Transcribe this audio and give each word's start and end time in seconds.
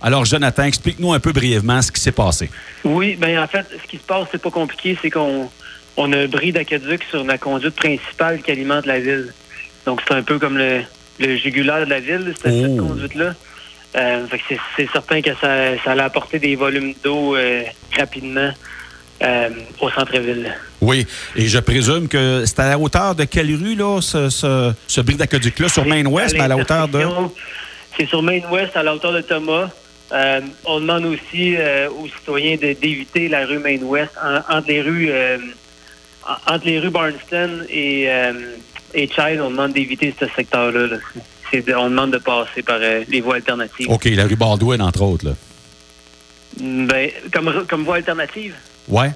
Alors, 0.00 0.24
Jonathan, 0.24 0.64
explique-nous 0.64 1.12
un 1.12 1.20
peu 1.20 1.32
brièvement 1.32 1.82
ce 1.82 1.90
qui 1.90 2.00
s'est 2.00 2.12
passé. 2.12 2.50
Oui, 2.84 3.16
bien, 3.16 3.42
en 3.42 3.46
fait, 3.48 3.66
ce 3.82 3.88
qui 3.88 3.96
se 3.96 4.02
passe, 4.02 4.28
c'est 4.30 4.40
pas 4.40 4.50
compliqué, 4.50 4.96
c'est 5.00 5.10
qu'on 5.10 5.50
on 5.96 6.12
a 6.12 6.16
un 6.18 6.26
bris 6.26 6.52
d'aqueduc 6.52 7.02
sur 7.10 7.24
la 7.24 7.38
conduite 7.38 7.74
principale 7.74 8.40
qui 8.42 8.50
alimente 8.52 8.86
la 8.86 9.00
ville. 9.00 9.32
Donc, 9.86 10.00
c'est 10.06 10.14
un 10.14 10.22
peu 10.22 10.38
comme 10.38 10.56
le, 10.56 10.82
le 11.18 11.36
jugulaire 11.36 11.84
de 11.84 11.90
la 11.90 12.00
ville, 12.00 12.32
cette, 12.40 12.52
cette 12.52 12.70
Oh. 12.78 12.86
conduite-là. 12.86 13.34
Euh, 13.96 14.26
c'est, 14.76 14.88
certain 14.92 15.22
que 15.22 15.30
ça, 15.40 15.76
ça 15.82 15.92
allait 15.92 16.02
apporter 16.02 16.38
des 16.38 16.54
volumes 16.56 16.92
d'eau 17.02 17.34
euh, 17.34 17.62
rapidement 17.98 18.50
euh, 19.22 19.48
au 19.80 19.90
centre-ville. 19.90 20.54
Oui, 20.80 21.06
et 21.34 21.46
je 21.48 21.58
présume 21.58 22.06
que 22.06 22.44
c'est 22.46 22.60
à 22.60 22.68
la 22.68 22.78
hauteur 22.78 23.14
de 23.14 23.24
quelle 23.24 23.52
rue, 23.54 23.74
là, 23.74 24.00
ce, 24.00 24.28
ce, 24.28 25.00
d'aqueduc-là, 25.00 25.68
sur 25.68 25.86
Main-Ouest, 25.86 26.34
mais 26.34 26.42
à 26.44 26.48
la 26.48 26.56
hauteur 26.56 26.86
de... 26.86 27.00
C'est 27.96 28.06
sur 28.06 28.22
Main-Ouest, 28.22 28.76
à 28.76 28.82
la 28.84 28.94
hauteur 28.94 29.12
de 29.12 29.22
Thomas. 29.22 29.70
Euh, 30.12 30.40
on 30.64 30.80
demande 30.80 31.04
aussi 31.06 31.54
euh, 31.56 31.90
aux 31.90 32.08
citoyens 32.08 32.56
d'éviter 32.56 33.28
la 33.28 33.44
rue 33.46 33.58
Main-Ouest 33.58 34.10
en- 34.22 34.56
entre 34.56 34.68
les 34.68 34.80
rues 34.80 35.10
euh, 35.10 35.36
en- 36.26 36.54
entre 36.54 36.66
les 36.66 36.78
rues 36.78 36.90
Barnston 36.90 37.64
et, 37.68 38.08
et 38.94 39.06
Child. 39.08 39.40
On 39.42 39.50
demande 39.50 39.72
d'éviter 39.74 40.14
ce 40.18 40.26
secteur-là. 40.34 40.86
là. 40.86 40.96
On 41.78 41.88
demande 41.90 42.10
de 42.12 42.18
passer 42.18 42.62
par 42.62 42.78
les 42.78 43.20
voies 43.20 43.36
alternatives. 43.36 43.88
OK, 43.90 44.04
la 44.06 44.24
rue 44.26 44.36
Baldwin, 44.36 44.80
entre 44.82 45.02
autres, 45.02 45.24
là. 45.26 45.32
Ben, 46.60 47.10
comme, 47.32 47.66
comme 47.68 47.84
voie 47.84 47.96
alternative, 47.96 48.54
Ouais? 48.88 49.10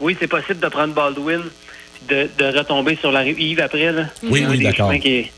oui, 0.00 0.16
c'est 0.18 0.26
possible 0.26 0.60
de 0.60 0.68
prendre 0.68 0.92
Baldwin 0.94 1.42
de, 2.08 2.28
de 2.38 2.44
retomber 2.58 2.96
sur 2.96 3.12
la 3.12 3.20
rue 3.20 3.34
Yves 3.38 3.60
après. 3.60 3.92
Là. 3.92 4.06
Oui, 4.22 4.44
oui, 4.48 4.62
d'accord. 4.62 4.88
chemins 4.90 4.98
Qui 4.98 5.08
est, 5.16 5.32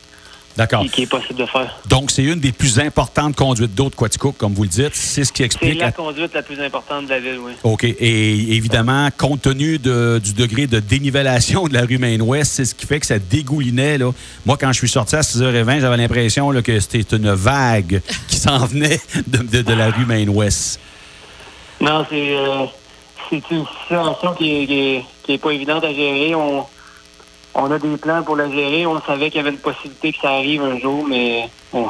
D'accord. 0.57 0.85
qui- 0.93 1.03
est 1.03 1.07
possible 1.07 1.39
de 1.41 1.47
faire. 1.47 1.81
Donc, 1.89 2.11
c'est 2.11 2.23
une 2.23 2.39
des 2.41 2.53
plus 2.53 2.79
importantes 2.79 3.35
conduites 3.37 3.75
d'eau 3.75 3.89
de 3.89 3.95
Quaticook, 3.95 4.37
comme 4.37 4.53
vous 4.55 4.65
le 4.65 4.69
dites. 4.69 4.95
C'est 4.95 5.25
ce 5.25 5.33
qui 5.33 5.39
C'est 5.39 5.45
explique... 5.47 5.79
la 5.81 5.87
la- 5.87 5.93
conduite 5.93 6.35
la 6.35 6.43
plus 6.43 6.61
importante 6.61 7.05
de 7.07 7.11
la 7.11 7.21
ville, 7.21 7.39
oui. 7.43 7.53
OK. 7.63 7.85
Et 7.85 8.55
évidemment, 8.55 9.09
compte 9.17 9.43
tenu 9.43 9.79
de- 9.79 10.21
du 10.23 10.35
degré 10.35 10.67
de 10.67 10.79
dénivellation 10.81 11.69
de 11.69 11.75
la 11.75 11.83
rue 11.83 11.99
Main-Ouest, 11.99 12.53
c'est 12.53 12.65
ce 12.65 12.75
qui 12.75 12.87
fait 12.87 13.01
que 13.01 13.07
ça 13.07 13.19
dégoulinait. 13.19 13.99
Là. 13.99 14.11
Moi, 14.45 14.57
quand 14.59 14.73
je 14.73 14.79
suis 14.79 14.89
sorti 14.89 15.17
à 15.17 15.23
6h20, 15.23 15.81
j'avais 15.81 15.97
l'impression 15.97 16.53
que 16.63 16.81
c'était 16.81 17.17
une 17.17 17.33
vague 17.33 18.03
qui 18.29 18.37
s'en 18.37 18.59
venait 18.67 19.01
de, 19.27 19.39
de- 19.39 19.63
de 19.63 19.73
la 19.75 19.91
rue 19.91 20.05
Main-Ouest. 20.07 20.79
Non, 21.81 22.07
c'est 22.09 22.37
euh, 22.37 22.67
c'est 23.31 23.43
une 23.51 23.65
situation 23.83 24.35
qui 24.37 24.51
est, 24.63 24.67
qui, 24.67 24.79
est, 24.81 25.05
qui 25.25 25.33
est 25.33 25.39
pas 25.39 25.51
évidente 25.51 25.83
à 25.85 25.93
gérer. 25.93 26.35
On, 26.35 26.65
on 27.55 27.71
a 27.71 27.79
des 27.79 27.97
plans 27.97 28.23
pour 28.23 28.37
la 28.37 28.51
gérer. 28.51 28.87
On 28.87 29.01
savait 29.03 29.31
qu'il 29.31 29.37
y 29.39 29.41
avait 29.41 29.51
une 29.51 29.59
possibilité 29.59 30.13
que 30.13 30.19
ça 30.21 30.31
arrive 30.33 30.63
un 30.63 30.79
jour, 30.79 31.05
mais 31.07 31.49
on, 31.73 31.87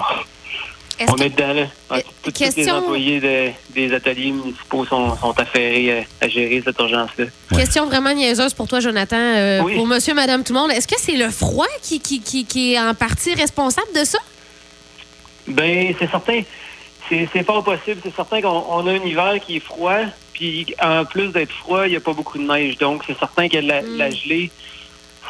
Est-ce 0.98 1.10
on 1.10 1.14
que- 1.14 1.22
est 1.22 1.30
dedans. 1.30 1.52
Là. 1.54 1.62
Euh, 1.92 2.00
Tous- 2.22 2.30
tous 2.32 2.56
les 2.56 2.70
employés 2.70 3.20
de- 3.20 3.50
des 3.74 3.94
ateliers 3.94 4.30
municipaux 4.32 4.84
sont, 4.86 5.16
sont 5.16 5.38
affairés 5.38 6.06
à, 6.20 6.24
à 6.24 6.28
gérer 6.28 6.62
cette 6.64 6.78
urgence-là. 6.78 7.24
Ouais. 7.50 7.58
Question 7.58 7.86
vraiment 7.86 8.12
niaiseuse 8.12 8.54
pour 8.54 8.66
toi, 8.68 8.80
Jonathan. 8.80 9.16
Euh, 9.16 9.60
Oui. 9.62 9.74
Pour 9.76 9.86
monsieur, 9.86 10.14
madame, 10.14 10.44
tout 10.44 10.52
le 10.52 10.58
monde, 10.60 10.70
est-ce 10.72 10.88
que 10.88 10.98
c'est 10.98 11.16
le 11.16 11.30
froid 11.30 11.66
qui, 11.82 12.00
qui, 12.00 12.20
qui, 12.20 12.44
qui 12.44 12.74
est 12.74 12.80
en 12.80 12.94
partie 12.94 13.34
responsable 13.34 13.88
de 13.94 14.04
ça? 14.04 14.18
Ben, 15.48 15.94
c'est 15.98 16.10
certain. 16.10 16.42
C'est 17.08 17.44
fort 17.44 17.62
possible. 17.62 18.00
C'est 18.02 18.14
certain 18.14 18.40
qu'on 18.40 18.64
on 18.70 18.86
a 18.86 18.92
un 18.92 19.04
hiver 19.04 19.34
qui 19.44 19.56
est 19.56 19.60
froid. 19.60 19.98
Puis, 20.32 20.66
en 20.82 21.04
plus 21.04 21.28
d'être 21.28 21.52
froid, 21.52 21.86
il 21.86 21.90
n'y 21.90 21.96
a 21.96 22.00
pas 22.00 22.14
beaucoup 22.14 22.38
de 22.38 22.44
neige. 22.44 22.78
Donc, 22.78 23.02
c'est 23.06 23.18
certain 23.18 23.48
que 23.48 23.58
la, 23.58 23.82
Mm. 23.82 23.96
la 23.98 24.10
gelée, 24.10 24.50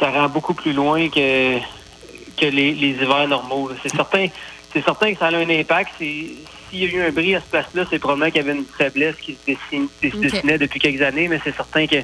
ça 0.03 0.11
rend 0.11 0.29
beaucoup 0.29 0.55
plus 0.55 0.73
loin 0.73 1.09
que, 1.09 1.59
que 2.37 2.47
les, 2.47 2.75
les 2.75 2.89
hivers 2.89 3.29
normaux. 3.29 3.71
C'est 3.85 3.95
certain, 3.95 4.27
c'est 4.73 4.85
certain 4.85 5.13
que 5.13 5.19
ça 5.21 5.27
a 5.27 5.37
un 5.37 5.49
impact. 5.49 5.91
S'il 5.99 6.35
y 6.73 6.85
a 6.87 6.89
eu 6.89 7.03
un 7.03 7.13
bris 7.13 7.37
à 7.37 7.41
ce 7.41 7.47
place-là, 7.47 7.85
c'est 7.89 8.01
probablement 8.01 8.27
qu'il 8.33 8.39
y 8.45 8.49
avait 8.49 8.59
une 8.59 8.65
faiblesse 8.77 9.15
qui 9.23 9.35
se, 9.35 9.39
dessine- 9.53 9.89
qui 10.01 10.11
se 10.11 10.17
Ok. 10.17 10.23
dessinait 10.23 10.59
depuis 10.59 10.81
quelques 10.81 11.03
années. 11.03 11.29
Mais 11.29 11.39
c'est 11.45 11.55
certain 11.55 11.87
que 11.87 11.97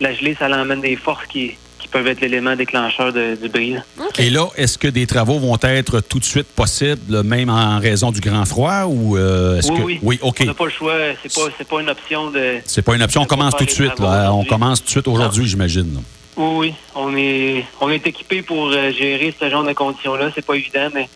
la 0.00 0.12
gelée, 0.14 0.36
ça 0.38 0.48
l'emmène 0.48 0.80
des 0.80 0.94
forces 0.94 1.26
qui, 1.26 1.56
qui 1.80 1.88
peuvent 1.88 2.06
être 2.06 2.20
l'élément 2.20 2.54
déclencheur 2.54 3.12
de- 3.12 3.34
du 3.34 3.48
bris. 3.48 3.74
Et 4.18 4.30
là, 4.30 4.46
est-ce 4.56 4.78
que 4.78 4.86
des 4.86 5.08
travaux 5.08 5.40
vont 5.40 5.58
être 5.62 5.98
tout 6.00 6.20
de 6.20 6.24
suite 6.24 6.46
possibles, 6.54 7.24
même 7.24 7.48
en 7.50 7.80
raison 7.80 8.12
du 8.12 8.20
grand 8.20 8.44
froid? 8.44 8.84
ou 8.86 9.16
euh, 9.16 9.58
est-ce 9.58 9.72
Oui, 9.72 9.78
que... 9.78 9.82
oui. 9.84 9.98
Oui, 10.02 10.18
OK. 10.22 10.38
On 10.42 10.44
n'a 10.44 10.54
pas 10.54 10.64
le 10.66 10.70
choix. 10.70 10.94
C'est 11.20 11.34
pas, 11.34 11.64
pas 11.76 11.80
une 11.80 11.90
option 11.90 12.30
de... 12.30 12.58
C'est 12.64 12.82
pas 12.82 12.94
une 12.94 13.02
option. 13.02 13.22
On 13.22 13.26
commence 13.26 13.56
tout 13.56 13.64
de 13.64 13.70
suite. 13.70 13.98
là. 13.98 14.32
On 14.32 14.44
commence 14.44 14.78
tout 14.80 14.84
de 14.86 14.90
suite 14.90 15.08
aujourd'hui, 15.08 15.46
j'imagine. 15.48 16.00
Oui, 16.36 16.56
oui. 16.58 16.74
On 16.94 17.14
est, 17.16 17.64
on 17.80 17.90
est 17.90 18.06
équipé 18.06 18.42
pour 18.42 18.68
euh, 18.68 18.92
gérer 18.92 19.34
ce 19.38 19.48
genre 19.50 19.64
de 19.64 19.72
conditions-là. 19.72 20.30
C'est 20.34 20.44
pas 20.44 20.54
évident, 20.54 20.88
mais 20.94 21.08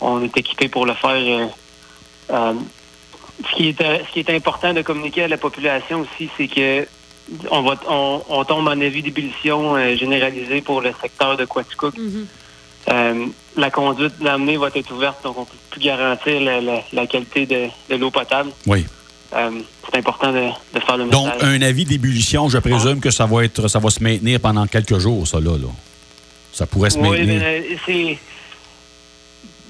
on 0.00 0.22
est 0.22 0.36
équipé 0.36 0.68
pour 0.68 0.86
le 0.86 0.94
faire. 0.94 1.10
euh, 1.10 1.46
euh, 2.30 2.54
ce, 3.50 3.56
qui 3.56 3.68
est, 3.68 3.78
ce 3.80 4.12
qui 4.12 4.20
est 4.20 4.30
important 4.30 4.72
de 4.72 4.82
communiquer 4.82 5.24
à 5.24 5.28
la 5.28 5.36
population 5.38 6.00
aussi, 6.00 6.28
c'est 6.36 6.48
que 6.48 6.86
on, 7.50 7.62
va, 7.62 7.76
on, 7.88 8.22
on 8.28 8.44
tombe 8.44 8.66
en 8.68 8.80
avis 8.80 9.02
d'ébullition 9.02 9.76
euh, 9.76 9.96
généralisée 9.96 10.60
pour 10.60 10.80
le 10.80 10.92
secteur 11.00 11.36
de 11.36 11.44
Quaticook. 11.44 11.96
Mhm. 11.96 12.26
Euh, 12.90 13.26
la 13.56 13.70
conduite 13.70 14.18
de 14.18 14.24
l'amener 14.24 14.58
va 14.58 14.68
être 14.74 14.92
ouverte, 14.92 15.24
donc 15.24 15.38
on 15.38 15.44
peut 15.46 15.56
plus 15.70 15.80
garantir 15.80 16.38
la, 16.40 16.60
la- 16.60 16.82
la 16.92 17.06
qualité 17.06 17.46
de, 17.46 17.68
de 17.88 17.96
l'eau 17.96 18.10
potable. 18.10 18.50
Oui. 18.66 18.84
Euh, 19.34 19.50
c'est 19.90 19.98
important 19.98 20.32
de, 20.32 20.48
de 20.74 20.80
faire 20.80 20.96
le 20.96 21.06
Donc, 21.08 21.26
message. 21.34 21.42
un 21.42 21.62
avis 21.62 21.84
d'ébullition, 21.84 22.48
je 22.48 22.58
présume 22.58 23.00
que 23.00 23.10
ça 23.10 23.26
va 23.26 23.44
être, 23.44 23.68
ça 23.68 23.78
va 23.78 23.90
se 23.90 24.02
maintenir 24.02 24.38
pendant 24.40 24.66
quelques 24.66 24.98
jours, 24.98 25.26
ça, 25.26 25.40
là. 25.40 25.52
là. 25.52 25.68
Ça 26.52 26.66
pourrait 26.66 26.90
se 26.90 26.98
Oui, 26.98 27.08
maintenir. 27.08 27.40
mais 27.40 27.58
euh, 27.72 27.76
c'est. 27.84 28.18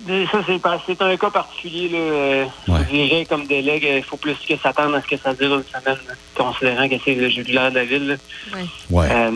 mais 0.06 0.26
Ça, 0.26 0.44
c'est 0.86 1.00
un 1.02 1.16
cas 1.16 1.30
particulier. 1.30 1.88
Là. 1.88 1.98
Euh, 1.98 2.44
Ouais. 2.68 2.80
Je 2.90 2.94
dirais, 2.94 3.26
comme 3.26 3.46
délègue, 3.46 3.86
il 3.96 4.02
faut 4.02 4.16
plus 4.18 4.36
que 4.48 4.56
s'attendre 4.58 4.96
à 4.96 5.02
ce 5.02 5.06
que 5.06 5.16
ça 5.16 5.32
dure 5.34 5.54
une 5.54 5.64
semaine, 5.64 5.98
là, 6.08 6.14
considérant 6.34 6.88
que 6.88 6.94
c'est 7.04 7.14
le 7.14 7.28
jugulaire 7.30 7.70
de 7.70 7.76
la 7.76 7.84
ville. 7.84 8.18
Ouais. 8.54 8.60
Ouais. 8.90 9.08
Euh, 9.10 9.30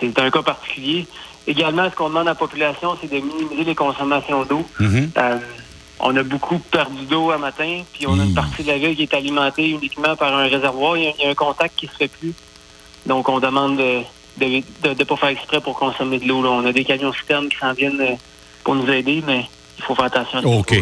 c'est 0.00 0.16
un 0.18 0.30
cas 0.30 0.42
particulier. 0.42 1.06
Également, 1.46 1.90
ce 1.90 1.96
qu'on 1.96 2.08
demande 2.08 2.28
à 2.28 2.30
la 2.30 2.34
population, 2.36 2.96
c'est 3.00 3.10
de 3.10 3.16
minimiser 3.18 3.64
les 3.64 3.74
consommations 3.74 4.44
d'eau. 4.44 4.64
Mhm. 4.78 5.10
Euh, 5.16 5.38
on 6.02 6.16
a 6.16 6.22
beaucoup 6.22 6.58
perdu 6.58 7.04
d'eau 7.06 7.30
à 7.30 7.38
matin, 7.38 7.82
puis 7.92 8.06
on 8.06 8.18
a 8.18 8.24
une 8.24 8.34
partie 8.34 8.62
de 8.62 8.68
la 8.68 8.78
ville 8.78 8.96
qui 8.96 9.02
est 9.02 9.14
alimentée 9.14 9.70
uniquement 9.70 10.16
par 10.16 10.34
un 10.36 10.44
réservoir. 10.44 10.96
Il 10.96 11.04
y 11.04 11.06
a, 11.08 11.12
il 11.18 11.24
y 11.24 11.26
a 11.26 11.30
un 11.30 11.34
contact 11.34 11.78
qui 11.78 11.86
se 11.86 11.92
fait 11.92 12.08
plus. 12.08 12.34
Donc, 13.06 13.28
on 13.28 13.40
demande 13.40 13.76
de 13.76 14.02
ne 14.40 14.60
de, 14.82 14.94
de 14.94 15.04
pas 15.04 15.16
faire 15.16 15.28
exprès 15.30 15.60
pour 15.60 15.78
consommer 15.78 16.18
de 16.18 16.26
l'eau. 16.26 16.44
On 16.46 16.64
a 16.66 16.72
des 16.72 16.84
camions 16.84 17.12
citernes 17.12 17.48
qui 17.48 17.58
s'en 17.58 17.72
viennent 17.72 18.00
euh, 18.00 18.14
pour 18.64 18.74
nous 18.74 18.90
aider, 18.90 19.22
mais 19.26 19.46
il 19.78 19.84
faut 19.84 19.94
faire 19.94 20.06
attention 20.06 20.38
à 20.38 20.42
OK. 20.42 20.74